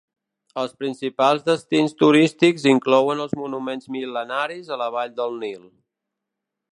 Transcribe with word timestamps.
Els 0.59 0.71
principals 0.83 1.43
destins 1.49 1.93
turístics 1.99 2.65
inclouen 2.73 3.21
els 3.27 3.37
monuments 3.43 3.91
mil·lenaris 3.97 4.73
a 4.77 4.81
la 4.85 4.89
Vall 4.97 5.15
del 5.21 5.39
Nil. 5.45 5.65